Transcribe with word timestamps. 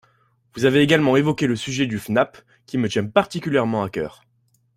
Vous 0.55 0.65
avez 0.65 0.79
également 0.79 1.15
évoqué 1.15 1.45
le 1.45 1.55
sujet 1.55 1.85
du 1.85 1.99
FNAP, 1.99 2.39
qui 2.65 2.79
me 2.79 2.89
tient 2.89 3.05
particulièrement 3.05 3.83
à 3.83 3.89
cœur. 3.91 4.23